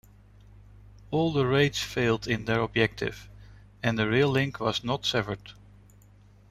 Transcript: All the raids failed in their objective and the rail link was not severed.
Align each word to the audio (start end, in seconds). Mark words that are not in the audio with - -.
All 1.11 1.31
the 1.31 1.45
raids 1.45 1.77
failed 1.77 2.27
in 2.27 2.45
their 2.45 2.61
objective 2.61 3.29
and 3.83 3.99
the 3.99 4.09
rail 4.09 4.29
link 4.29 4.59
was 4.59 4.83
not 4.83 5.05
severed. 5.05 5.51